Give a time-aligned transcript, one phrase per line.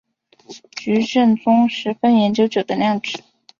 [0.71, 3.19] 菊正宗十分讲究酒的酿制。